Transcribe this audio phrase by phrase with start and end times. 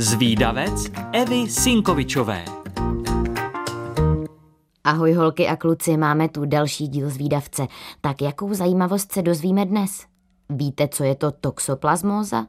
[0.00, 2.44] Zvídavec Evy Sinkovičové
[4.84, 7.66] Ahoj holky a kluci, máme tu další díl zvídavce.
[8.00, 10.06] Tak jakou zajímavost se dozvíme dnes?
[10.50, 12.46] Víte, co je to toxoplasmóza?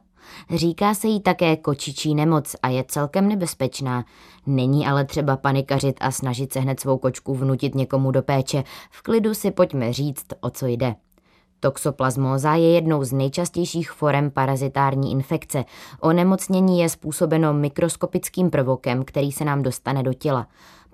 [0.54, 4.04] Říká se jí také kočičí nemoc a je celkem nebezpečná.
[4.46, 8.64] Není ale třeba panikařit a snažit se hned svou kočku vnutit někomu do péče.
[8.90, 10.94] V klidu si pojďme říct, o co jde.
[11.60, 15.64] Toxoplasmóza je jednou z nejčastějších forem parazitární infekce.
[16.00, 20.46] Onemocnění je způsobeno mikroskopickým prvokem, který se nám dostane do těla.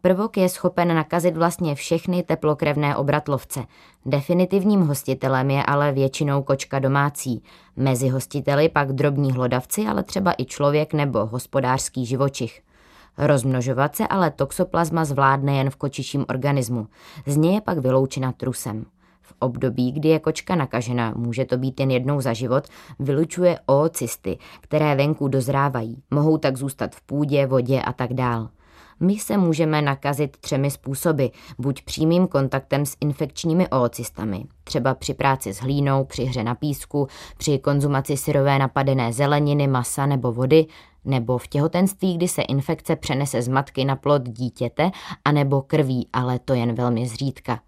[0.02, 3.64] Prvok je schopen nakazit vlastně všechny teplokrevné obratlovce.
[4.06, 7.42] Definitivním hostitelem je ale většinou kočka domácí.
[7.76, 12.62] Mezi hostiteli pak drobní hlodavci, ale třeba i člověk nebo hospodářský živočich.
[13.18, 16.86] Rozmnožovat se ale toxoplazma zvládne jen v kočičím organismu.
[17.26, 18.84] Z něj je pak vyloučena trusem.
[19.26, 24.38] V období, kdy je kočka nakažena, může to být jen jednou za život, vylučuje oocysty,
[24.60, 26.02] které venku dozrávají.
[26.10, 28.48] Mohou tak zůstat v půdě, vodě a tak dál.
[29.00, 31.26] My se můžeme nakazit třemi způsoby,
[31.58, 37.08] buď přímým kontaktem s infekčními oocystami, třeba při práci s hlínou, při hře na písku,
[37.38, 40.66] při konzumaci syrové napadené zeleniny, masa nebo vody,
[41.04, 44.90] nebo v těhotenství, kdy se infekce přenese z matky na plod dítěte,
[45.24, 47.60] anebo krví, ale to jen velmi zřídka.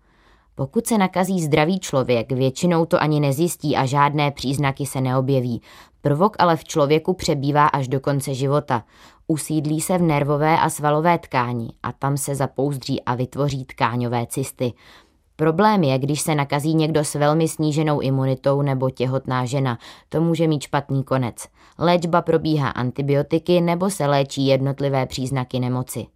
[0.59, 5.63] Pokud se nakazí zdravý člověk, většinou to ani nezjistí a žádné příznaky se neobjeví.
[6.01, 8.85] Prvok ale v člověku přebývá až do konce života.
[9.27, 14.73] Usídlí se v nervové a svalové tkáni a tam se zapouzdří a vytvoří tkáňové cysty.
[15.37, 19.79] Problém je, když se nakazí někdo s velmi sníženou imunitou nebo těhotná žena.
[20.09, 21.47] To může mít špatný konec.
[21.79, 26.07] Léčba probíhá antibiotiky nebo se léčí jednotlivé příznaky nemoci.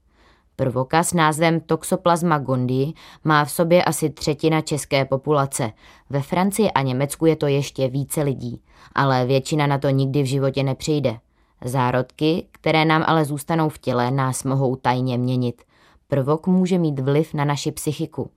[0.57, 2.93] Prvoka s názvem Toxoplasma gondii
[3.25, 5.73] má v sobě asi třetina české populace.
[6.11, 8.61] Ve Francii a Německu je to ještě více lidí,
[8.95, 11.19] ale většina na to nikdy v životě nepřijde.
[11.65, 15.63] Zárodky, které nám ale zůstanou v těle, nás mohou tajně měnit.
[16.09, 18.31] Prvok může mít vliv na naši psychiku.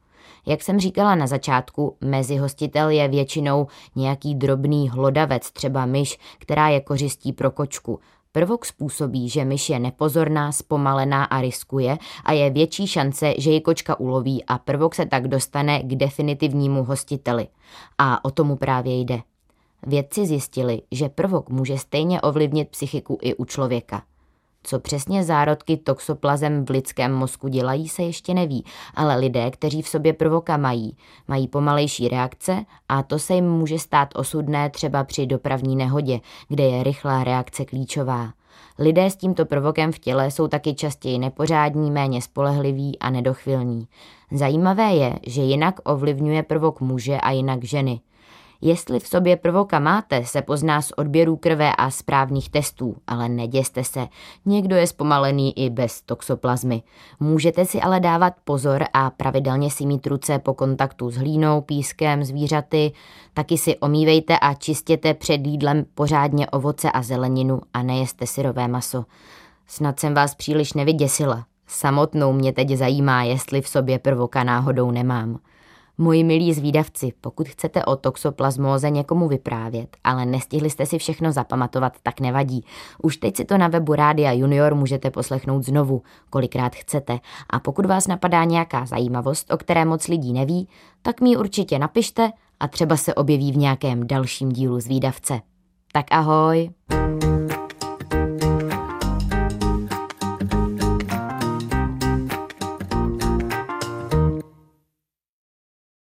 [0.46, 6.68] Jak jsem říkala na začátku, mezi hostitel je většinou nějaký drobný hlodavec, třeba myš, která
[6.70, 8.00] je kořistí pro kočku.
[8.36, 13.62] Prvok způsobí, že myš je nepozorná, zpomalená a riskuje a je větší šance, že ji
[13.62, 17.48] kočka uloví a prvok se tak dostane k definitivnímu hostiteli.
[17.98, 19.22] A o tomu právě jde.
[19.88, 24.04] Vědci zjistili, že prvok může stejně ovlivnit psychiku i u člověka.
[24.68, 28.66] Co přesně zárodky toxoplazem v lidském mozku dělají, se ještě neví,
[28.96, 33.80] ale lidé, kteří v sobě prvoka mají, mají pomalejší reakce a to se jim může
[33.80, 38.34] stát osudné třeba při dopravní nehodě, kde je rychlá reakce klíčová.
[38.80, 43.88] Lidé s tímto provokem v těle jsou taky častěji nepořádní, méně spolehliví a nedochvilní.
[44.32, 48.00] Zajímavé je, že jinak ovlivňuje prvok muže a jinak ženy–
[48.62, 53.84] Jestli v sobě prvoka máte, se pozná z odběrů krve a správných testů, ale neděste
[53.84, 54.08] se,
[54.46, 56.84] někdo je zpomalený i bez toxoplazmy.
[57.20, 62.24] Můžete si ale dávat pozor a pravidelně si mít ruce po kontaktu s hlínou, pískem,
[62.24, 62.92] zvířaty,
[63.34, 69.06] taky si omývejte a čistěte před jídlem pořádně ovoce a zeleninu a nejeste syrové maso.
[69.68, 71.46] Snad jsem vás příliš nevyděsila.
[71.68, 75.40] Samotnou mě teď zajímá, jestli v sobě prvoka náhodou nemám.
[75.98, 81.94] Moji milí zvídavci, pokud chcete o toxoplasmóze někomu vyprávět, ale nestihli jste si všechno zapamatovat,
[82.04, 82.66] tak nevadí.
[83.04, 87.20] Už teď si to na webu Rádia Junior můžete poslechnout znovu, kolikrát chcete.
[87.50, 90.68] A pokud vás napadá nějaká zajímavost, o které moc lidí neví,
[91.02, 95.42] tak mi určitě napište a třeba se objeví v nějakém dalším dílu zvídavce.
[95.92, 96.70] Tak ahoj!